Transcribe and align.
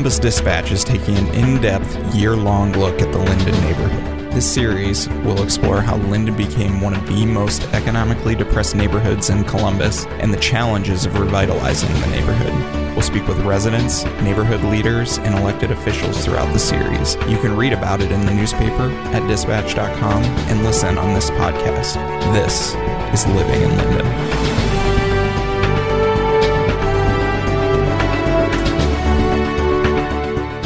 Columbus 0.00 0.18
Dispatch 0.18 0.72
is 0.72 0.82
taking 0.82 1.14
an 1.18 1.26
in 1.34 1.60
depth, 1.60 2.14
year 2.14 2.34
long 2.34 2.72
look 2.72 3.02
at 3.02 3.12
the 3.12 3.18
Linden 3.18 3.60
neighborhood. 3.60 4.32
This 4.32 4.50
series 4.50 5.10
will 5.26 5.42
explore 5.42 5.82
how 5.82 5.98
Linden 5.98 6.34
became 6.34 6.80
one 6.80 6.94
of 6.94 7.06
the 7.06 7.26
most 7.26 7.64
economically 7.74 8.34
depressed 8.34 8.74
neighborhoods 8.74 9.28
in 9.28 9.44
Columbus 9.44 10.06
and 10.06 10.32
the 10.32 10.38
challenges 10.38 11.04
of 11.04 11.18
revitalizing 11.18 11.92
the 12.00 12.06
neighborhood. 12.06 12.54
We'll 12.94 13.02
speak 13.02 13.28
with 13.28 13.40
residents, 13.40 14.06
neighborhood 14.22 14.62
leaders, 14.62 15.18
and 15.18 15.34
elected 15.34 15.70
officials 15.70 16.24
throughout 16.24 16.50
the 16.54 16.58
series. 16.58 17.16
You 17.28 17.36
can 17.36 17.54
read 17.54 17.74
about 17.74 18.00
it 18.00 18.10
in 18.10 18.24
the 18.24 18.32
newspaper 18.32 18.90
at 19.12 19.28
dispatch.com 19.28 20.24
and 20.24 20.64
listen 20.64 20.96
on 20.96 21.12
this 21.12 21.28
podcast. 21.32 21.96
This 22.32 22.74
is 23.12 23.26
Living 23.34 23.60
in 23.60 23.76
Linden. 23.76 24.59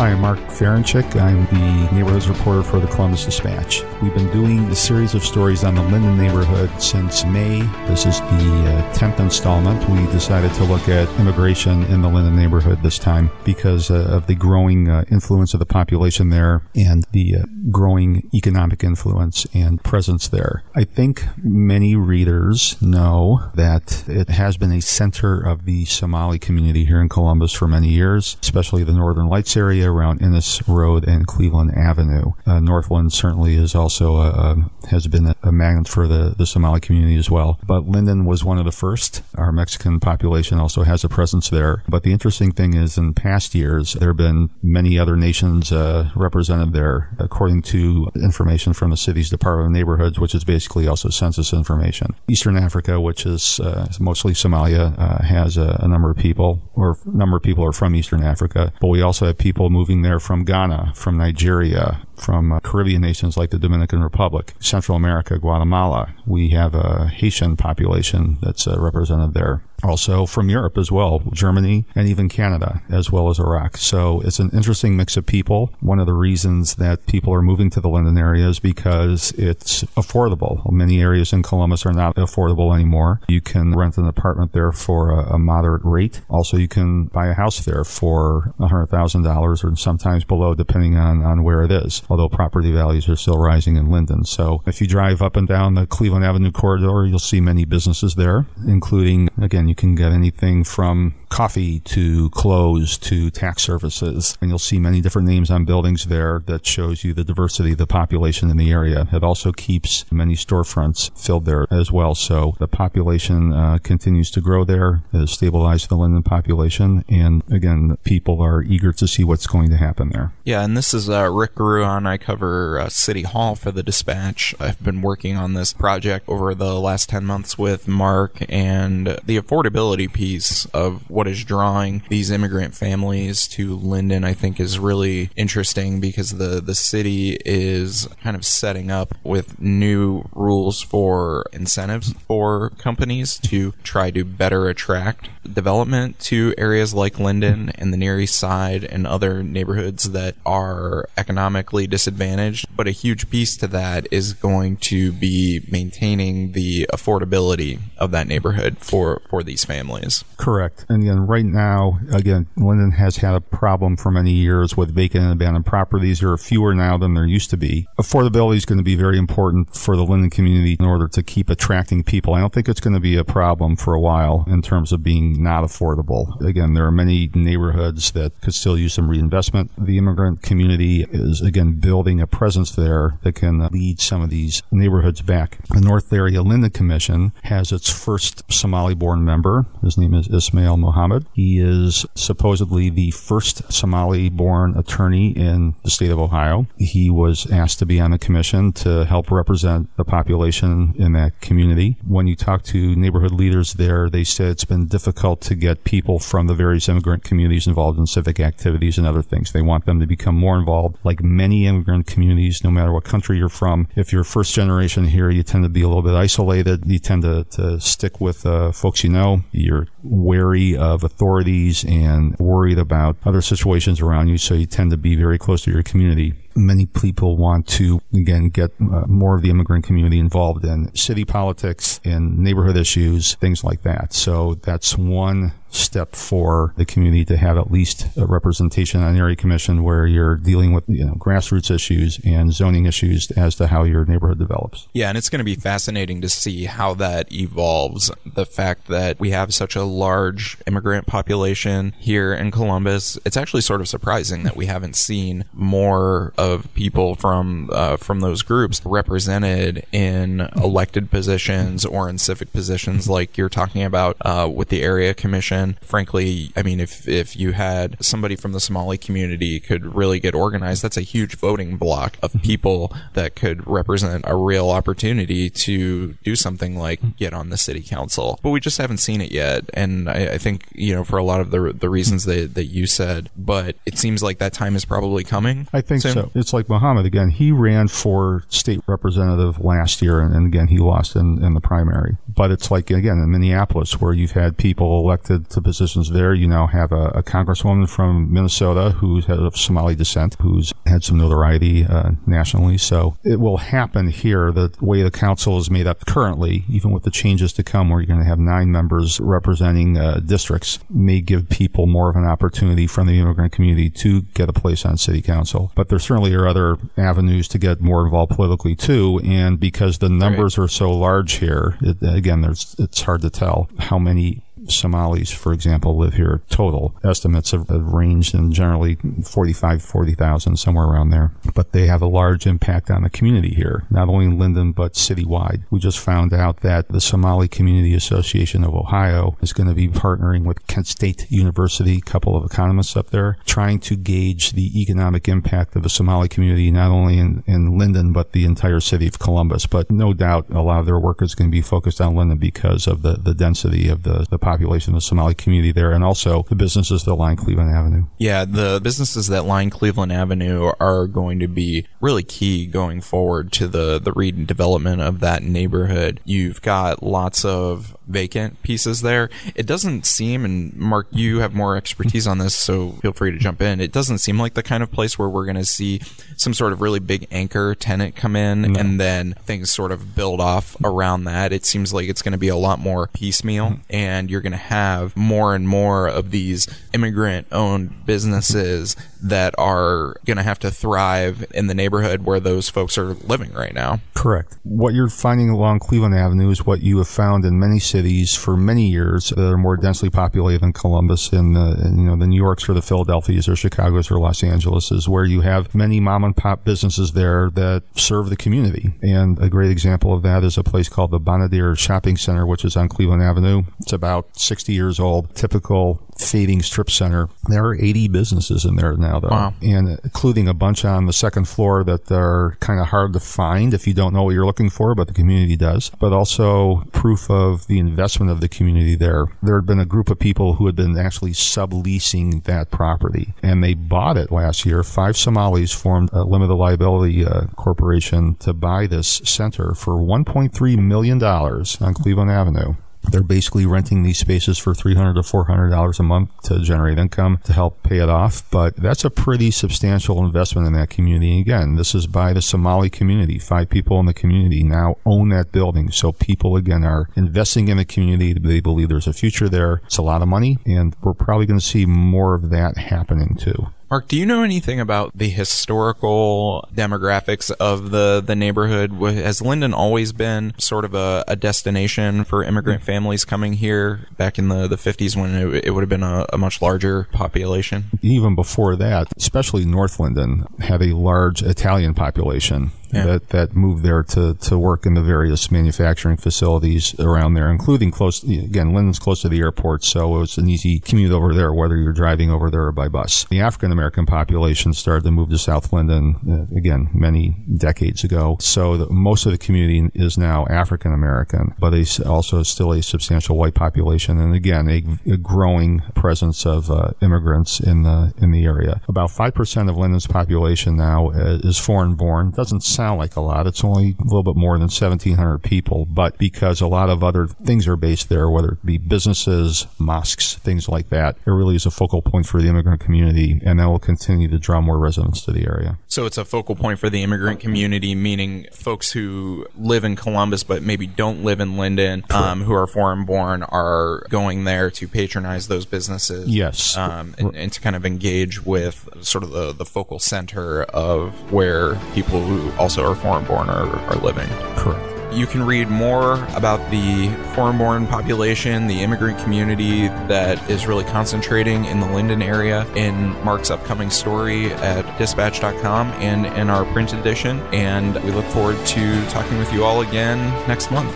Hi, 0.05 0.11
I'm 0.11 0.21
Mark 0.21 0.39
Ferenchik. 0.51 1.19
I'm 1.19 1.47
the 1.47 1.91
neighborhoods 1.95 2.29
reporter 2.29 2.63
for 2.63 2.79
the 2.79 2.87
Columbus 2.89 3.25
Dispatch. 3.25 3.83
We've 4.03 4.13
been 4.13 4.31
doing 4.33 4.59
a 4.65 4.75
series 4.75 5.15
of 5.15 5.25
stories 5.25 5.65
on 5.65 5.75
the 5.75 5.83
Linden 5.83 6.19
neighborhood 6.19 6.71
since 6.79 7.25
May. 7.25 7.63
This 7.87 8.05
is 8.05 8.21
the 8.21 8.27
uh, 8.27 8.93
10th 8.93 9.19
installment. 9.19 9.89
We 9.89 10.05
decided 10.13 10.53
to 10.57 10.65
look 10.65 10.91
at 10.91 11.09
immigration 11.19 11.85
in 11.85 12.03
the 12.03 12.11
Linden 12.11 12.37
neighborhood 12.37 12.83
this 12.83 12.99
time 12.99 13.31
because 13.45 13.91
uh, 13.91 14.07
of 14.11 14.27
the 14.27 14.35
growing 14.35 14.91
uh, 14.91 15.05
influence 15.11 15.55
of 15.55 15.59
the 15.59 15.65
population 15.65 16.29
there 16.29 16.61
and 16.77 17.07
the 17.13 17.37
uh, 17.37 17.45
growing 17.71 18.29
economic 18.35 18.85
influence 18.85 19.47
and 19.55 19.83
presence 19.85 20.29
there. 20.29 20.65
I 20.77 20.85
think 20.85 21.25
many 21.43 21.97
readers 21.97 22.77
know 22.83 23.51
that 23.55 24.05
it 24.07 24.29
has 24.29 24.59
been 24.59 24.73
a 24.73 24.83
center 24.83 25.41
of 25.41 25.65
the 25.65 25.87
Somali 25.87 26.39
community 26.39 26.85
here 26.85 27.01
in 27.01 27.09
Columbus 27.09 27.53
for 27.53 27.67
many 27.67 27.89
years, 27.89 28.37
especially 28.43 28.85
the 28.85 28.93
Northern 28.93 29.31
Lights 29.31 29.57
area 29.57 29.94
around 29.95 30.21
Innes 30.21 30.61
Road 30.69 31.07
and 31.07 31.27
Cleveland 31.27 31.73
Avenue. 31.77 32.33
Uh, 32.47 32.61
Northland 32.61 33.13
certainly 33.13 33.55
is 33.55 33.75
also 33.75 34.17
a, 34.17 34.29
a, 34.29 34.89
has 34.89 35.07
been 35.07 35.35
a, 35.43 35.53
magnet 35.53 35.89
for 35.89 36.09
the, 36.09 36.35
the 36.37 36.47
Somali 36.47 36.81
community 36.81 37.17
as 37.17 37.31
well. 37.31 37.61
But 37.67 37.87
Linden 37.87 38.25
was 38.25 38.45
one 38.45 38.59
of 38.59 38.65
the 38.65 38.73
first. 38.73 39.23
Our 39.37 39.53
Mexican 39.53 40.01
population 40.01 40.59
also 40.59 40.83
has 40.83 41.05
a 41.05 41.09
presence 41.09 41.49
there. 41.49 41.83
But 41.89 42.03
the 42.03 42.13
interesting 42.13 42.51
thing 42.51 42.75
is, 42.75 42.99
in 42.99 43.15
past 43.15 43.55
years, 43.55 43.95
there 43.95 44.09
have 44.09 44.17
been 44.17 44.51
many 44.63 44.99
other 44.99 45.17
nations 45.17 45.71
uh, 45.71 46.11
represented 46.17 46.73
there, 46.73 47.15
according 47.19 47.63
to 47.63 48.11
information 48.17 48.73
from 48.73 48.91
the 48.91 48.97
city's 48.97 49.31
Department 49.31 49.67
of 49.67 49.73
Neighborhoods, 49.73 50.19
which 50.19 50.35
is 50.35 50.45
basically 50.45 50.89
also 50.89 51.09
census 51.09 51.53
information. 51.53 52.15
Eastern 52.29 52.57
Africa, 52.57 53.01
which 53.01 53.25
is 53.25 53.61
uh, 53.61 53.87
mostly 54.01 54.33
Somalia, 54.33 54.99
uh, 54.99 55.23
has 55.23 55.57
a, 55.57 55.79
a 55.81 55.89
number 55.89 56.11
of 56.11 56.17
people, 56.17 56.61
or 56.75 56.99
a 57.07 57.17
number 57.17 57.37
of 57.37 57.43
people 57.43 57.65
are 57.65 57.73
from 57.73 57.95
Eastern 57.95 58.23
Africa. 58.25 58.73
But 58.81 58.89
we 58.89 59.03
also 59.03 59.27
have 59.27 59.39
people 59.39 59.71
moving 59.71 59.84
there 60.03 60.21
from 60.21 60.45
Ghana, 60.45 60.93
from 60.95 61.17
Nigeria, 61.17 62.07
from 62.17 62.53
uh, 62.53 62.61
Caribbean 62.61 63.03
nations 63.03 63.37
like 63.37 63.51
the 63.51 63.59
Dominican 63.59 64.03
Republic, 64.03 64.55
Central 64.61 64.97
America, 64.97 65.39
Guatemala. 65.39 66.15
We 66.27 66.51
have 66.51 66.75
a 66.75 67.09
Haitian 67.09 67.57
population 67.57 68.39
that's 68.43 68.67
uh, 68.67 68.81
represented 68.81 69.35
there. 69.35 69.63
Also 69.83 70.25
from 70.25 70.49
Europe 70.49 70.79
as 70.79 70.91
well, 70.91 71.23
Germany 71.33 71.85
and 71.95 72.09
even 72.09 72.29
Canada, 72.29 72.83
as 72.89 73.11
well 73.11 73.29
as 73.29 73.39
Iraq. 73.39 73.77
So 73.77 74.21
it's 74.23 74.39
an 74.39 74.51
interesting 74.55 74.97
mix 74.97 75.17
of 75.17 75.27
people. 75.27 75.73
One 75.81 75.99
of 75.99 76.07
the 76.07 76.15
reasons 76.15 76.77
that 76.77 77.05
people 77.07 77.35
are 77.35 77.43
moving 77.43 77.69
to 77.71 77.81
the 77.81 77.91
Linden 77.91 78.17
area 78.17 78.49
is 78.49 78.61
because 78.61 79.33
it's 79.33 79.83
affordable. 79.95 80.71
Many 80.73 81.03
areas 81.03 81.33
in 81.35 81.43
Columbus 81.43 81.85
are 81.85 81.93
not 81.93 82.17
affordable 82.17 82.75
anymore. 82.75 83.21
You 83.29 83.43
can 83.43 83.75
rent 83.75 83.99
an 83.99 84.07
apartment 84.07 84.53
there 84.53 84.73
for 84.73 85.11
a, 85.11 85.35
a 85.35 85.39
moderate 85.39 85.85
rate. 85.85 86.23
Also, 86.31 86.57
you 86.57 86.69
can 86.69 87.05
buy 87.07 87.27
a 87.27 87.35
house 87.35 87.63
there 87.65 87.85
for 87.85 88.55
$100,000 88.59 89.65
or 89.65 89.77
sometimes 89.77 90.25
below, 90.25 90.55
depending 90.55 90.97
on, 90.97 91.23
on 91.23 91.43
where 91.43 91.63
it 91.63 91.71
is 91.71 92.03
although 92.09 92.29
property 92.29 92.73
values 92.73 93.09
are 93.09 93.17
still 93.17 93.39
rising 93.39 93.77
in 93.77 93.91
Linden. 93.91 94.25
So 94.25 94.63
if 94.67 94.81
you 94.81 94.87
drive 94.87 95.23
up 95.23 95.37
and 95.37 95.49
down 95.49 95.75
the 95.75 95.87
Cleveland 95.87 96.25
Avenue 96.25 96.53
corridor, 96.53 97.07
you'll 97.07 97.19
see 97.19 97.41
many 97.41 97.65
businesses 97.65 98.15
there, 98.15 98.47
including, 98.67 99.29
again, 99.41 99.69
you 99.69 99.75
can 99.75 99.95
get 99.95 100.13
anything 100.13 100.65
from 100.65 101.15
coffee 101.29 101.81
to 101.81 102.31
clothes 102.31 102.97
to 102.99 103.29
tax 103.31 103.63
services. 103.63 104.39
And 104.41 104.51
you'll 104.51 104.59
see 104.59 104.79
many 104.79 105.01
different 105.01 105.27
names 105.27 105.51
on 105.51 105.65
buildings 105.65 106.07
there 106.07 106.43
that 106.47 106.65
shows 106.65 107.03
you 107.03 107.13
the 107.13 107.25
diversity 107.25 107.73
of 107.73 107.79
the 107.79 107.87
population 107.87 108.51
in 108.51 108.57
the 108.57 108.71
area. 108.71 109.09
It 109.13 109.25
also 109.25 109.51
keeps 109.51 110.11
many 110.13 110.35
storefronts 110.35 111.11
filled 111.19 111.45
there 111.45 111.67
as 111.71 111.91
well. 111.91 112.15
So 112.15 112.55
the 112.59 112.69
population 112.69 113.53
uh, 113.53 113.79
continues 113.79 114.31
to 114.33 114.41
grow 114.41 114.65
there. 114.65 115.03
It 115.13 115.19
has 115.19 115.33
stabilized 115.33 115.89
the 115.89 115.97
Linden 115.97 116.23
population. 116.23 117.05
And 117.09 117.43
again, 117.51 117.97
people 118.05 118.41
are 118.41 118.63
eager 118.63 118.93
to 118.93 119.09
see 119.09 119.25
what's 119.25 119.47
going 119.47 119.71
to 119.71 119.77
happen 119.77 120.11
there. 120.11 120.33
Yeah, 120.45 120.63
and 120.63 120.77
this 120.77 120.95
is 120.95 121.11
uh, 121.11 121.31
Rick 121.31 121.57
Rouan. 121.95 122.07
I 122.07 122.19
cover 122.19 122.79
uh, 122.79 122.89
City 122.89 123.23
Hall 123.23 123.55
for 123.55 123.71
the 123.71 123.83
Dispatch. 123.83 124.55
I've 124.59 124.83
been 124.83 125.03
working 125.03 125.37
on 125.37 125.55
this 125.55 125.73
project 125.73 126.29
over 126.29 126.55
the 126.55 126.79
last 126.81 127.09
10 127.09 127.25
months 127.25 127.59
with 127.59 127.89
Mark 127.89 128.45
and 128.49 129.19
the 129.25 129.39
affordability 129.39 130.13
piece 130.13 130.67
of 130.67 131.09
what 131.11 131.27
is 131.27 131.45
drawing 131.45 132.03
these 132.09 132.31
immigrant 132.31 132.75
families 132.75 133.47
to 133.49 133.77
Linden, 133.77 134.25
I 134.25 134.33
think 134.33 134.59
is 134.59 134.79
really 134.79 135.31
interesting 135.37 136.01
because 136.01 136.33
the, 136.39 136.61
the 136.61 136.75
city 136.75 137.39
is 137.45 138.09
kind 138.23 138.37
of 138.37 138.45
setting 138.45 138.91
up 138.91 139.15
with 139.23 139.61
new 139.61 140.25
rules 140.35 140.83
for 140.83 141.45
incentives 141.53 142.13
for 142.27 142.71
companies 142.71 143.39
to 143.39 143.73
try 143.83 144.11
to 144.11 144.25
better 144.25 144.69
attract 144.69 145.29
development 145.53 146.19
to 146.19 146.55
areas 146.57 146.95
like 146.95 147.19
Linden 147.19 147.71
and 147.71 147.93
the 147.93 147.97
Near 147.97 148.19
East 148.19 148.37
Side 148.37 148.85
and 148.85 149.07
other 149.07 149.43
neighborhoods 149.43 150.11
that 150.11 150.35
are 150.45 151.09
economically 151.17 151.84
disadvantaged. 151.87 152.67
But 152.77 152.89
a 152.89 152.93
huge 152.93 153.31
piece 153.31 153.57
to 153.59 153.67
that 153.69 154.07
is 154.11 154.33
going 154.33 154.77
to 154.79 155.13
be 155.13 155.61
maintaining 155.71 156.53
the 156.53 156.87
affordability 156.93 157.81
of 157.99 158.11
that 158.11 158.27
neighborhood 158.27 158.79
for, 158.79 159.23
for 159.29 159.43
these 159.43 159.65
families. 159.65 160.25
Correct. 160.37 160.85
And 160.89 161.03
again, 161.03 161.27
right 161.27 161.45
now, 161.45 161.99
again, 162.13 162.47
Linden 162.57 162.93
has 162.93 163.19
had 163.19 163.35
a 163.35 163.41
problem 163.41 163.97
for 163.97 164.11
many 164.11 164.33
years 164.33 164.77
with 164.77 164.95
vacant 164.95 165.25
and 165.25 165.33
abandoned 165.33 165.67
properties. 165.67 166.21
There 166.21 166.31
are 166.31 166.39
fewer 166.39 166.75
now 166.75 166.97
than 166.97 167.15
there 167.15 167.27
used 167.27 167.51
to 167.51 167.57
be. 167.57 167.87
Affordability 167.99 168.57
is 168.57 168.65
going 168.65 168.79
to 168.79 168.85
be 168.85 168.97
very 168.97 169.19
important 169.19 169.75
for 169.75 169.97
the 169.97 170.05
Linden 170.05 170.31
community 170.31 170.77
in 170.79 170.85
order 170.85 171.09
to 171.09 171.23
keep 171.23 171.51
attracting 171.51 172.05
people. 172.05 172.35
I 172.35 172.41
don't 172.41 172.53
think 172.53 172.69
it's 172.69 172.81
going 172.81 172.95
to 172.95 173.01
be 173.01 173.17
a 173.17 173.25
problem 173.25 173.77
for 173.77 173.95
a 173.95 174.01
while 174.01 174.45
in 174.47 174.63
terms 174.63 174.93
of 174.93 175.03
being 175.03 175.43
not 175.43 175.65
affordable. 175.65 176.41
Again, 176.45 176.75
there 176.75 176.87
are 176.87 176.93
many 176.93 177.31
neighborhoods 177.35 178.13
that 178.13 178.41
could 178.41 178.55
still 178.55 178.79
use 178.79 178.95
some 178.95 179.09
reinvestment. 179.09 179.71
The 179.79 179.99
immigrant 179.99 180.43
community 180.43 181.07
is, 181.11 181.41
again, 181.41 181.74
building 181.81 182.21
a 182.21 182.27
presence 182.27 182.73
there 182.73 183.19
that 183.23 183.35
can 183.35 183.59
lead 183.69 184.01
some 184.01 184.23
of 184.23 184.31
these 184.31 184.63
neighborhoods 184.71 185.23
back. 185.23 185.59
The 185.69 185.81
North 185.81 186.13
Area 186.13 186.43
Linden 186.43 186.71
Commission 186.71 187.33
has 187.45 187.73
its 187.73 187.91
first 187.91 188.43
Somali 188.53 188.95
born 188.95 189.25
member. 189.25 189.67
His 189.83 189.99
name 189.99 190.15
is 190.15 190.29
Ismail 190.29 190.77
Mohammed. 190.77 191.27
He 191.35 191.59
is 191.59 192.07
supposedly 192.15 192.91
the 192.91 193.11
first 193.11 193.73
Somali 193.73 194.29
born 194.29 194.77
attorney 194.77 195.31
in 195.31 195.75
the 195.83 195.91
state 195.91 196.11
of 196.11 196.19
Ohio. 196.19 196.67
He 196.79 197.11
was 197.11 197.51
asked 197.51 197.79
to 197.81 197.87
be 197.87 198.01
on 198.01 198.11
the 198.11 198.19
commission 198.19 198.73
to 198.73 199.05
help 199.05 199.31
represent 199.31 199.95
the 199.97 200.05
population 200.05 200.95
in 200.99 201.13
that 201.13 201.41
community. 201.41 201.97
When 202.07 202.27
you 202.27 202.37
talk 202.37 202.63
to 202.65 202.95
neighborhood 202.97 203.33
leaders 203.33 203.75
there, 203.75 204.09
they 204.09 204.25
said 204.25 204.49
it's 204.49 204.65
been 204.65 204.87
difficult 204.87 205.41
to 205.43 205.55
get 205.55 205.85
people 205.85 206.19
from 206.19 206.47
the 206.47 206.55
various 206.55 206.89
immigrant 206.89 207.25
communities 207.25 207.67
involved 207.67 207.99
in 207.99 208.07
civic 208.07 208.41
activities 208.41 208.99
and 208.99 209.07
other 209.07 209.23
things. 209.23 209.53
They 209.53 209.63
want 209.63 209.87
them 209.87 210.01
to 210.01 210.07
become 210.07 210.37
more 210.37 210.59
involved. 210.59 210.99
Like 211.05 211.23
many 211.23 211.64
immigrant 211.67 212.07
communities, 212.07 212.63
no 212.63 212.71
matter 212.71 212.93
what 212.93 213.05
country 213.05 213.39
you're 213.39 213.49
from, 213.49 213.89
if 213.97 214.13
you're 214.13 214.25
first 214.25 214.55
generation 214.55 215.07
here, 215.07 215.31
you 215.31 215.43
tend 215.43 215.65
to 215.65 215.69
be 215.69 215.83
a 215.83 215.89
little 215.89 216.03
bit 216.03 216.15
isolated. 216.15 216.85
You 216.87 216.99
tend 216.99 217.23
to, 217.23 217.45
to 217.53 217.81
stick 217.81 218.21
with 218.21 218.47
uh, 218.47 218.73
folks 218.73 219.05
you 219.05 219.11
know. 219.11 219.45
You're 219.53 219.89
wary 220.03 220.77
of 220.77 221.05
authorities 221.05 221.85
and 221.85 222.37
worried 222.39 222.79
about 222.79 223.17
other 223.25 223.41
situations 223.41 224.01
around 224.01 224.29
you, 224.29 224.39
so 224.39 224.55
you 224.55 224.67
tend 224.67 224.91
to 224.91 224.97
be 224.97 225.17
very 225.17 225.39
close 225.39 225.63
to 225.63 225.71
your 225.71 225.83
community 225.83 226.35
many 226.57 226.87
people 226.87 227.37
want 227.37 227.67
to 227.67 228.01
again 228.15 228.49
get 228.49 228.71
uh, 228.81 229.07
more 229.07 229.37
of 229.37 229.43
the 229.43 229.51
immigrant 229.51 229.85
community 229.85 230.19
involved 230.19 230.65
in 230.65 230.95
city 230.95 231.25
politics 231.25 232.01
and 232.05 232.39
neighborhood 232.39 232.77
issues 232.77 233.35
things 233.37 233.65
like 233.65 233.83
that 233.83 234.13
so 234.13 234.55
that's 234.57 234.97
one 234.97 235.53
step 235.75 236.15
for 236.15 236.73
the 236.77 236.85
community 236.85 237.25
to 237.25 237.37
have 237.37 237.57
at 237.57 237.71
least 237.71 238.07
a 238.17 238.25
representation 238.25 239.03
on 239.03 239.13
the 239.13 239.19
area 239.19 239.37
commission 239.37 239.83
where 239.83 240.07
you're 240.07 240.37
dealing 240.37 240.73
with 240.73 240.85
you 240.89 241.05
know 241.05 241.15
grassroots 241.15 241.71
issues 241.71 242.21
and 242.25 242.53
zoning 242.53 242.87
issues 242.87 243.31
as 243.33 243.57
to 243.57 243.67
how 243.67 243.83
your 243.83 244.05
neighborhood 244.05 244.39
develops. 244.39 244.89
Yeah, 244.93 245.09
and 245.09 245.19
it's 245.19 245.29
going 245.29 245.41
to 245.41 245.45
be 245.45 245.57
fascinating 245.57 246.21
to 246.21 246.29
see 246.29 246.65
how 246.65 246.95
that 246.95 247.33
evolves. 247.33 248.11
The 248.25 248.47
fact 248.47 248.87
that 248.89 249.19
we 249.19 249.31
have 249.31 249.53
such 249.53 249.75
a 249.75 249.83
large 249.83 250.57
immigrant 250.67 251.07
population 251.07 251.95
here 251.99 252.33
in 252.33 252.51
Columbus, 252.51 253.19
it's 253.25 253.37
actually 253.37 253.63
sort 253.63 253.81
of 253.81 253.89
surprising 253.89 254.45
that 254.45 254.57
we 254.57 254.67
haven't 254.67 254.97
seen 254.97 255.45
more 255.53 256.33
of 256.53 256.73
people 256.75 257.15
from 257.15 257.71
uh, 257.73 257.97
from 257.97 258.21
those 258.21 258.43
groups 258.43 258.81
represented 258.85 259.85
in 259.93 260.41
elected 260.57 261.11
positions 261.11 261.85
or 261.85 262.09
in 262.09 262.19
civic 262.19 262.53
positions 262.53 263.09
like 263.09 263.37
you're 263.37 263.49
talking 263.49 263.83
about 263.83 264.17
uh, 264.21 264.51
with 264.53 264.69
the 264.69 264.83
area 264.83 265.15
commission 265.15 265.77
frankly, 265.83 266.51
I 266.57 266.63
mean, 266.63 266.81
if 266.81 267.07
if 267.07 267.37
you 267.37 267.53
had 267.53 267.97
somebody 268.05 268.37
from 268.37 268.53
the 268.53 268.61
Somali 268.61 268.99
community 268.99 269.61
could 269.61 269.95
really 269.95 270.21
get 270.21 270.35
organized, 270.35 270.83
that's 270.83 270.97
a 270.97 271.03
huge 271.03 271.37
voting 271.37 271.77
block 271.77 272.17
of 272.23 272.35
people 272.43 272.93
that 273.13 273.37
could 273.37 273.67
represent 273.67 274.25
a 274.27 274.37
real 274.37 274.71
opportunity 274.71 275.51
to 275.51 276.15
do 276.25 276.37
something 276.37 276.77
like 276.77 277.17
get 277.17 277.33
on 277.33 277.51
the 277.51 277.57
city 277.57 277.83
council. 277.83 278.39
But 278.43 278.51
we 278.51 278.61
just 278.61 278.79
haven't 278.79 278.99
seen 278.99 279.21
it 279.21 279.33
yet, 279.33 279.71
and 279.75 280.09
I, 280.09 280.35
I 280.35 280.39
think 280.39 280.67
you 280.75 280.95
know 280.95 281.05
for 281.05 281.17
a 281.17 281.25
lot 281.25 281.41
of 281.41 281.51
the 281.51 281.73
the 281.73 281.89
reasons 281.89 282.25
that 282.25 282.55
that 282.55 282.67
you 282.67 282.87
said, 282.87 283.31
but 283.37 283.77
it 283.87 283.99
seems 283.99 284.23
like 284.23 284.39
that 284.39 284.53
time 284.53 284.77
is 284.77 284.85
probably 284.85 285.25
coming. 285.25 285.69
I 285.73 285.81
think 285.81 286.03
so. 286.03 286.31
Ismail 286.35 286.65
Mohammed 286.69 287.07
again. 287.07 287.31
He 287.31 287.53
ran 287.53 287.89
for 287.89 288.45
state 288.49 288.81
representative 288.87 289.61
last 289.65 290.03
year, 290.03 290.21
and, 290.21 290.35
and 290.35 290.47
again 290.47 290.69
he 290.69 290.79
lost 290.79 291.17
in, 291.17 291.43
in 291.45 291.55
the 291.55 291.61
primary. 291.61 292.17
But 292.29 292.51
it's 292.51 292.71
like 292.71 292.91
again 292.91 293.19
in 293.19 293.31
Minneapolis, 293.31 294.01
where 294.01 294.13
you've 294.13 294.33
had 294.33 294.57
people 294.57 294.99
elected 294.99 295.51
to 295.51 295.61
positions 295.61 296.11
there. 296.11 296.35
You 296.35 296.49
now 296.49 296.67
have 296.67 296.93
a, 296.93 297.07
a 297.09 297.23
congresswoman 297.23 297.89
from 297.89 298.33
Minnesota 298.33 298.91
who's 298.91 299.29
of 299.29 299.57
Somali 299.57 299.95
descent, 299.95 300.37
who's 300.41 300.73
had 300.87 301.05
some 301.05 301.19
notoriety 301.19 301.85
uh, 301.85 302.13
nationally. 302.27 302.79
So 302.79 303.17
it 303.25 303.41
will 303.41 303.59
happen 303.59 304.09
here. 304.09 304.53
The 304.53 304.73
way 304.81 305.03
the 305.03 305.11
council 305.11 305.59
is 305.59 305.71
made 305.71 305.87
up 305.87 306.07
currently, 306.07 306.65
even 306.69 306.91
with 306.91 307.05
the 307.05 307.11
changes 307.11 307.53
to 307.55 307.63
come, 307.63 307.89
where 307.89 308.01
you're 308.01 308.07
going 308.07 308.21
to 308.21 308.27
have 308.27 308.39
nine 308.39 308.71
members 308.71 309.21
representing 309.21 309.97
uh, 309.99 310.21
districts, 310.21 310.79
may 310.91 311.21
give 311.21 311.49
people 311.49 311.87
more 311.87 312.11
of 312.11 312.17
an 312.17 312.25
opportunity 312.25 312.87
from 312.87 313.07
the 313.07 313.19
immigrant 313.19 313.53
community 313.53 313.91
to 313.91 314.23
get 314.35 314.49
a 314.49 314.53
place 314.53 314.85
on 314.85 314.97
city 314.97 315.23
council. 315.23 315.73
But 315.75 315.89
there 315.89 315.99
certainly 315.99 316.24
are 316.33 316.47
other 316.47 316.79
avenues 316.97 317.49
to 317.49 317.59
get 317.59 317.81
more 317.81 318.05
involved 318.05 318.33
politically 318.33 318.77
too. 318.77 319.21
And 319.25 319.59
because 319.59 319.99
the 319.99 320.09
numbers 320.09 320.57
are 320.59 320.69
so 320.69 320.93
large 320.93 321.35
here, 321.35 321.77
it, 321.81 321.99
again, 322.03 322.41
there's 322.41 322.77
it's 322.79 323.03
hard 323.03 323.23
to 323.23 323.31
tell 323.31 323.69
how 323.79 323.99
many 323.99 324.44
Somalis, 324.69 325.31
for 325.31 325.53
example, 325.53 325.97
live 325.97 326.15
here 326.15 326.43
total. 326.49 326.95
Estimates 327.05 327.51
have, 327.51 327.69
have 327.69 327.93
ranged 327.93 328.35
in 328.35 328.53
generally 328.53 328.97
45, 329.25 329.83
40,000, 329.83 330.57
somewhere 330.57 330.87
around 330.87 331.11
there. 331.11 331.33
But 331.55 331.73
they 331.73 331.87
have 331.87 332.03
a 332.03 332.07
large 332.07 332.47
impact 332.47 332.91
on 332.91 333.03
the 333.03 333.11
community 333.11 333.55
here, 333.55 333.85
not 333.91 334.09
only 334.09 334.27
in 334.27 334.39
Linden, 334.39 334.73
but 334.73 334.95
citywide. 334.95 335.63
We 335.71 335.79
just 335.79 335.99
found 335.99 336.33
out 336.33 336.61
that 336.61 336.89
the 336.89 337.01
Somali 337.01 337.49
Community 337.49 337.95
Association 337.95 338.65
of 338.65 338.75
Ohio 338.75 339.37
is 339.41 339.53
going 339.53 339.69
to 339.69 339.75
be 339.75 339.89
partnering 339.89 340.45
with 340.45 340.67
Kent 340.67 340.87
State 340.87 341.31
University, 341.31 341.99
a 341.99 342.01
couple 342.01 342.37
of 342.37 342.45
economists 342.45 342.97
up 342.97 343.11
there, 343.11 343.37
trying 343.45 343.79
to 343.81 343.97
gauge 343.97 344.53
the 344.53 344.81
economic 344.81 345.29
impact 345.29 345.77
of 345.77 345.83
the 345.83 345.91
Somali 345.91 346.29
community, 346.29 346.71
not 346.71 346.91
only 346.91 347.19
in, 347.19 347.43
in 347.47 347.79
Linden, 347.79 348.13
but 348.13 348.33
the 348.33 348.45
entire 348.45 348.81
city 348.81 349.07
of 349.07 349.19
Columbus. 349.19 349.67
But 349.67 349.91
no 349.91 350.13
doubt 350.13 350.47
a 350.51 350.63
lot 350.63 350.81
of 350.81 350.87
their 350.87 350.99
work 350.99 351.23
is 351.23 351.35
going 351.35 351.51
to 351.51 351.55
be 351.55 351.63
focused 351.63 352.01
on 352.01 352.15
Linden 352.15 352.39
because 352.39 352.87
of 352.87 353.03
the, 353.03 353.15
the 353.15 353.35
density 353.35 353.89
of 353.89 354.03
the, 354.03 354.27
the 354.31 354.39
population 354.39 354.54
of 354.63 354.95
the 354.95 355.01
Somali 355.01 355.35
community 355.35 355.73
there 355.73 355.93
and 355.93 356.05
also 356.05 356.45
the 356.49 356.55
businesses 356.55 357.05
that 357.05 357.15
line 357.15 357.37
Cleveland 357.37 357.75
Avenue. 357.75 358.07
Yeah, 358.19 358.45
the 358.45 358.81
businesses 358.83 359.29
that 359.29 359.45
line 359.45 359.71
Cleveland 359.71 360.13
Avenue 360.13 360.73
are 360.81 361.07
going 361.07 361.39
to 361.41 361.49
be 361.49 361.87
really 362.01 362.23
key 362.23 362.67
going 362.67 363.01
forward 363.01 363.53
to 363.53 363.69
the 363.69 363.99
the 363.99 364.13
redevelopment 364.13 365.01
of 365.01 365.21
that 365.21 365.43
neighborhood. 365.43 366.21
You've 366.25 366.63
got 366.63 367.03
lots 367.03 367.45
of 367.45 367.97
vacant 368.07 368.63
pieces 368.63 369.03
there. 369.03 369.31
It 369.55 369.67
doesn't 369.67 370.07
seem, 370.07 370.45
and 370.45 370.75
Mark, 370.77 371.09
you 371.11 371.41
have 371.41 371.55
more 371.55 371.77
expertise 371.77 372.27
on 372.27 372.39
this, 372.39 372.55
so 372.55 372.93
feel 373.03 373.13
free 373.13 373.31
to 373.31 373.39
jump 373.39 373.63
in. 373.63 373.81
It 373.81 373.93
doesn't 373.93 374.19
seem 374.19 374.39
like 374.39 374.55
the 374.55 374.63
kind 374.63 374.83
of 374.83 374.91
place 374.91 375.19
where 375.19 375.29
we're 375.29 375.45
going 375.45 375.57
to 375.57 375.65
see 375.65 376.01
some 376.37 376.55
sort 376.55 376.73
of 376.73 376.81
really 376.81 377.01
big 377.01 377.27
anchor 377.31 377.75
tenant 377.75 378.17
come 378.17 378.37
in 378.37 378.63
No. 378.63 378.81
and 378.81 379.01
then 379.01 379.35
things 379.45 379.71
sort 379.71 379.93
of 379.93 380.15
build 380.15 380.41
off 380.41 380.77
around 380.85 381.25
that. 381.25 381.53
It 381.53 381.65
seems 381.65 381.93
like 381.93 382.09
it's 382.09 382.23
going 382.23 382.33
to 382.33 382.39
be 382.39 382.49
a 382.49 382.57
lot 382.57 382.79
more 382.79 383.09
piecemeal, 383.09 383.71
mm-hmm. 383.71 383.81
and 383.91 384.31
you're 384.31 384.41
going 384.41 384.53
to 384.53 384.59
have 384.59 385.17
more 385.17 385.55
and 385.55 385.67
more 385.67 386.07
of 386.07 386.31
these 386.31 386.69
immigrant 386.93 387.47
owned 387.53 388.05
businesses 388.07 388.97
that 389.23 389.55
are 389.57 390.17
going 390.27 390.37
to 390.37 390.43
have 390.43 390.59
to 390.59 390.71
thrive 390.71 391.47
in 391.55 391.67
the 391.67 391.75
neighborhood 391.75 392.25
where 392.25 392.41
those 392.41 392.69
folks 392.69 392.99
are 392.99 393.15
living 393.15 393.53
right 393.55 393.73
now. 393.73 394.01
Correct. 394.13 394.59
What 394.65 394.93
you're 394.93 395.09
finding 395.09 395.49
along 395.49 395.79
Cleveland 395.79 396.15
Avenue 396.15 396.51
is 396.51 396.67
what 396.67 396.83
you 396.83 396.99
have 396.99 397.09
found 397.09 397.45
in 397.45 397.59
many 397.59 397.79
cities 397.79 397.94
for 398.35 398.57
many 398.57 398.87
years 398.89 399.31
that 399.31 399.51
are 399.51 399.57
more 399.57 399.77
densely 399.77 400.11
populated 400.11 400.63
than 400.63 400.73
Columbus 400.73 401.33
and, 401.33 401.55
the, 401.55 401.93
you 401.95 402.05
know 402.05 402.17
the 402.17 402.27
New 402.27 402.37
Yorks 402.37 402.69
or 402.69 402.75
the 402.75 402.83
Philadelphias 402.83 403.49
or 403.49 403.57
Chicago's 403.57 404.11
or 404.11 404.19
Los 404.19 404.43
Angeles 404.43 404.91
where 405.09 405.25
you 405.25 405.43
have 405.43 405.75
many 405.75 406.01
mom 406.01 406.25
and 406.25 406.37
pop 406.37 406.65
businesses 406.65 407.13
there 407.13 407.51
that 407.51 407.83
serve 407.97 408.31
the 408.31 408.37
community. 408.37 408.95
And 409.03 409.39
a 409.39 409.49
great 409.49 409.71
example 409.71 410.13
of 410.13 410.23
that 410.23 410.45
is 410.45 410.59
a 410.59 410.63
place 410.63 410.89
called 410.89 411.11
the 411.11 411.21
Bonadir 411.21 411.79
Shopping 411.79 412.17
Center, 412.17 412.47
which 412.47 412.65
is 412.65 412.77
on 412.77 412.89
Cleveland 412.89 413.23
Avenue. 413.23 413.63
It's 413.81 413.93
about 413.93 414.37
60 414.39 414.73
years 414.73 414.99
old, 414.99 415.35
typical 415.35 416.01
fading 416.19 416.63
strip 416.63 416.91
center. 416.91 417.29
There 417.49 417.65
are 417.65 417.75
80 417.75 418.09
businesses 418.09 418.65
in 418.65 418.77
there 418.77 418.97
now, 418.97 419.21
though, 419.21 419.29
Wow. 419.29 419.55
and 419.63 419.99
including 420.05 420.49
a 420.49 420.55
bunch 420.55 420.85
on 420.85 421.07
the 421.07 421.13
second 421.13 421.49
floor 421.49 421.85
that 421.85 422.11
are 422.13 422.57
kind 422.61 422.81
of 422.81 422.87
hard 422.89 423.13
to 423.15 423.21
find 423.21 423.75
if 423.75 423.87
you 423.87 423.95
don't 423.95 424.13
know 424.15 424.23
what 424.25 424.35
you're 424.35 424.47
looking 424.47 424.71
for, 424.71 424.95
but 424.95 425.09
the 425.09 425.15
community 425.15 425.57
does. 425.57 425.91
But 426.01 426.13
also 426.13 426.85
proof 426.93 427.31
of 427.31 427.67
the 427.67 427.79
investment 427.79 428.31
of 428.31 428.41
the 428.41 428.49
community 428.49 428.95
there. 428.95 429.27
There 429.43 429.57
had 429.57 429.67
been 429.67 429.81
a 429.81 429.85
group 429.85 430.09
of 430.11 430.19
people 430.19 430.55
who 430.55 430.67
had 430.67 430.77
been 430.77 430.97
actually 430.99 431.33
subleasing 431.33 432.45
that 432.45 432.71
property, 432.71 433.35
and 433.43 433.63
they 433.63 433.75
bought 433.75 434.17
it 434.17 434.31
last 434.31 434.65
year. 434.65 434.83
Five 434.83 435.17
Somalis 435.17 435.73
formed 435.73 436.11
a 436.13 436.23
limited 436.25 436.55
liability 436.55 437.25
uh, 437.25 437.47
corporation 437.57 438.35
to 438.37 438.53
buy 438.53 438.87
this 438.87 439.21
center 439.25 439.75
for 439.75 439.95
1.3 439.95 440.79
million 440.79 441.19
dollars 441.19 441.81
on 441.81 441.95
Cleveland 441.95 442.31
Avenue. 442.31 442.75
They're 443.11 443.23
basically 443.23 443.67
renting 443.67 444.03
these 444.03 444.19
spaces 444.19 444.59
for 444.59 444.75
300 444.75 445.15
to 445.15 445.21
$400 445.21 445.99
a 445.99 446.03
month 446.03 446.31
to 446.45 446.61
generate 446.61 446.99
income 446.99 447.39
to 447.45 447.53
help 447.53 447.83
pay 447.83 447.99
it 447.99 448.09
off. 448.09 448.49
But 448.51 448.77
that's 448.77 449.05
a 449.05 449.11
pretty 449.11 449.51
substantial 449.51 450.25
investment 450.25 450.67
in 450.67 450.73
that 450.75 450.91
community. 450.91 451.41
Again, 451.41 451.77
this 451.77 451.95
is 451.95 452.07
by 452.07 452.33
the 452.33 452.43
Somali 452.43 452.91
community. 452.91 453.39
Five 453.39 453.71
people 453.71 454.01
in 454.01 454.07
the 454.07 454.15
community 454.15 454.63
now 454.63 454.97
own 455.05 455.29
that 455.31 455.53
building. 455.53 455.91
So 455.91 456.13
people, 456.13 456.57
again, 456.57 456.85
are 456.85 457.09
investing 457.17 457.69
in 457.69 457.77
the 457.77 457.85
community. 457.85 458.33
They 458.33 458.61
believe 458.61 458.89
there's 458.89 459.07
a 459.07 459.13
future 459.13 459.49
there. 459.49 459.81
It's 459.85 459.99
a 459.99 460.03
lot 460.03 460.23
of 460.23 460.29
money. 460.29 460.59
And 460.67 460.97
we're 461.03 461.15
probably 461.15 461.47
going 461.47 461.61
to 461.61 461.65
see 461.65 461.87
more 461.87 462.35
of 462.35 462.51
that 462.51 462.77
happening 462.77 463.37
too. 463.37 463.69
Mark, 463.91 464.09
do 464.09 464.17
you 464.17 464.27
know 464.27 464.43
anything 464.43 464.81
about 464.81 465.13
the 465.15 465.29
historical 465.29 466.69
demographics 466.75 467.51
of 467.53 467.91
the, 467.91 468.23
the 468.25 468.35
neighborhood? 468.35 468.93
Has 468.93 469.43
Linden 469.43 469.75
always 469.75 470.13
been 470.13 470.55
sort 470.59 470.85
of 470.85 470.95
a, 470.95 471.25
a 471.29 471.37
destination 471.37 472.25
for 472.25 472.43
immigrant 472.43 472.81
mm-hmm. 472.81 472.87
families 472.87 473.25
coming 473.25 473.55
here 473.55 474.09
back 474.17 474.39
in 474.39 474.49
the, 474.49 474.67
the 474.67 474.77
50s 474.77 475.17
when 475.17 475.35
it, 475.35 475.67
it 475.67 475.71
would 475.71 475.83
have 475.83 475.89
been 475.89 476.03
a, 476.03 476.27
a 476.33 476.39
much 476.39 476.63
larger 476.63 477.05
population? 477.13 477.85
even 478.03 478.35
before 478.35 478.77
that, 478.77 479.09
especially 479.17 479.65
North 479.65 479.99
Linden, 479.99 480.47
had 480.61 480.83
a 480.83 480.95
large 480.95 481.43
Italian 481.43 481.95
population 481.95 482.71
Yeah. 482.95 483.07
that, 483.07 483.29
that 483.31 483.57
moved 483.57 483.83
there 483.83 484.03
to, 484.03 484.35
to 484.35 484.59
work 484.59 484.87
in 484.87 484.95
the 484.95 485.03
various 485.03 485.51
manufacturing 485.51 486.17
facilities 486.17 486.99
around 487.01 487.35
there, 487.35 487.51
including 487.51 487.91
close, 487.91 488.23
again, 488.23 488.73
Linden's 488.73 488.99
close 488.99 489.23
to 489.23 489.29
the 489.29 489.41
airport, 489.41 489.85
so 489.85 490.17
it 490.17 490.21
was 490.21 490.39
an 490.39 490.49
easy 490.49 490.81
commute 490.81 491.13
over 491.13 491.35
there, 491.35 491.53
whether 491.53 491.77
you're 491.77 491.93
driving 491.93 492.31
over 492.31 492.51
there 492.51 492.67
or 492.67 492.73
by 492.73 492.89
bus. 492.89 493.25
The 493.31 493.41
African 493.41 493.73
American 493.73 494.07
population 494.07 494.73
started 494.73 495.05
to 495.05 495.11
move 495.11 495.31
to 495.31 495.39
South 495.39 495.73
Linden, 495.73 496.17
uh, 496.29 496.57
again, 496.57 496.89
many 496.95 497.37
decades 497.57 498.05
ago. 498.05 498.37
So 498.41 498.77
the, 498.77 498.91
most 498.91 499.27
of 499.27 499.33
the 499.33 499.39
community 499.39 499.91
is 499.95 500.17
now 500.17 500.47
African 500.47 500.93
American, 500.93 501.55
but 501.59 501.75
a 501.75 501.81
s 501.81 501.99
also 502.01 502.43
still 502.43 502.73
a 502.73 502.83
substantial 502.83 503.37
white 503.37 503.55
population, 503.55 504.19
and 504.21 504.35
again, 504.35 504.69
a, 504.69 504.85
a 505.11 505.17
growing 505.17 505.81
presence 505.95 506.47
of 506.47 506.71
uh, 506.71 506.91
immigrants 507.03 507.61
in 507.61 507.83
the 507.83 508.13
in 508.19 508.31
the 508.31 508.45
area. 508.45 508.81
About 508.89 509.11
five 509.11 509.35
percent 509.35 509.69
of 509.69 509.77
Linden's 509.77 510.07
population 510.07 510.77
now 510.77 511.11
uh, 511.11 511.41
is 511.43 511.59
foreign 511.59 511.95
born. 511.95 512.31
Doesn't 512.31 512.63
sound 512.63 512.84
like 512.91 513.17
a 513.17 513.21
lot. 513.21 513.47
It's 513.47 513.65
only 513.65 513.97
a 513.99 514.05
little 514.05 514.23
bit 514.23 514.37
more 514.37 514.59
than 514.59 514.69
seventeen 514.69 515.17
hundred 515.17 515.43
people, 515.43 515.87
but 515.87 516.19
because 516.19 516.61
a 516.61 516.67
lot 516.67 516.91
of 516.91 517.03
other 517.03 517.27
things 517.27 517.67
are 517.67 517.77
based 517.77 518.09
there, 518.09 518.29
whether 518.29 518.53
it 518.53 518.65
be 518.65 518.79
businesses, 518.79 519.67
mosques, 519.79 520.35
things 520.35 520.69
like 520.69 520.89
that, 520.91 521.17
it 521.27 521.31
really 521.31 521.57
is 521.57 521.67
a 521.67 521.71
focal 521.71 522.03
point 522.03 522.27
for 522.27 522.41
the 522.41 522.49
immigrant 522.49 522.81
community, 522.81 523.41
and 523.45 523.59
that 523.61 523.69
will 523.69 523.79
continue 523.79 524.29
to 524.29 524.39
draw 524.39 524.61
more 524.61 524.79
residents 524.79 525.23
to 525.23 525.33
the 525.33 525.47
area. 525.47 525.79
So 525.87 526.07
it's 526.07 526.19
a 526.19 526.25
focal 526.25 526.57
point 526.57 526.79
for 526.79 526.91
the 526.91 527.03
immigrant 527.03 527.41
community, 527.41 527.95
meaning 527.95 528.47
folks 528.53 528.93
who 528.93 529.47
live 529.57 529.85
in 529.85 529.97
Columbus 529.97 530.43
but 530.43 530.63
maybe 530.63 530.87
don't 530.87 531.23
live 531.23 531.41
in 531.41 531.57
Linden, 531.57 532.05
um, 532.11 532.43
who 532.43 532.53
are 532.53 532.67
foreign 532.67 533.05
born, 533.05 533.43
are 533.45 534.05
going 534.09 534.45
there 534.45 534.71
to 534.71 534.89
patronize 534.89 535.49
those 535.49 535.65
businesses. 535.65 536.29
Yes. 536.29 536.77
Um, 536.77 537.15
and, 537.19 537.37
and 537.37 537.53
to 537.53 537.61
kind 537.61 537.77
of 537.77 537.87
engage 537.87 538.45
with 538.45 538.89
sort 539.01 539.23
of 539.23 539.31
the, 539.31 539.53
the 539.53 539.65
focal 539.65 539.99
center 539.99 540.65
of 540.65 541.33
where 541.33 541.77
people 541.95 542.21
who 542.25 542.51
also 542.59 542.74
are 542.79 542.95
foreign 542.95 543.25
born 543.25 543.49
are, 543.49 543.69
are 543.91 543.97
living. 543.97 544.29
Correct. 544.57 544.95
You 545.15 545.29
can 545.29 545.45
read 545.45 545.69
more 545.69 546.15
about 546.35 546.59
the 546.73 547.09
foreign 547.35 547.57
born 547.57 547.87
population, 547.87 548.67
the 548.67 548.83
immigrant 548.83 549.17
community 549.21 549.87
that 550.09 550.51
is 550.51 550.67
really 550.67 550.83
concentrating 550.83 551.67
in 551.67 551.79
the 551.79 551.87
Linden 551.87 552.21
area 552.21 552.67
in 552.75 553.11
Mark's 553.25 553.49
upcoming 553.49 553.91
story 553.91 554.53
at 554.55 554.99
dispatch.com 554.99 555.91
and 555.93 556.27
in 556.27 556.51
our 556.51 556.65
print 556.73 556.95
edition. 556.95 557.39
And 557.53 557.95
we 558.03 558.11
look 558.11 558.25
forward 558.27 558.57
to 558.67 559.07
talking 559.11 559.39
with 559.39 559.53
you 559.53 559.65
all 559.65 559.83
again 559.83 560.19
next 560.49 560.73
month. 560.73 560.93